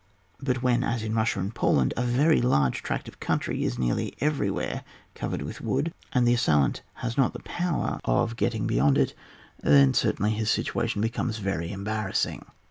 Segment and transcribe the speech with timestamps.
[0.39, 4.15] —But when, as in Bussia and Poland, a very large tract of country is nearly
[4.19, 9.01] everywhere covered with wood, and the assailant has not the power of getting beyond I
[9.01, 12.47] 18 ON WAR, [book til it, then, certainly, Hb situation becomes very embarrassing.